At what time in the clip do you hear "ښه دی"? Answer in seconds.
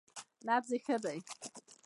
0.85-1.17